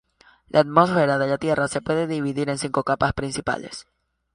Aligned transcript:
La 0.49 0.61
atmósfera 0.61 1.19
de 1.19 1.27
la 1.27 1.37
Tierra 1.37 1.67
se 1.67 1.79
puede 1.79 2.07
dividir 2.07 2.49
en 2.49 2.57
cinco 2.57 2.83
capas 2.83 3.13
principales. 3.13 3.85